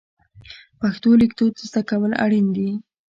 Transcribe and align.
پښتو 0.79 1.09
لیکدود 1.21 1.53
زده 1.69 1.81
کول 1.89 2.11
اړین 2.23 2.47
دي. 2.55 2.69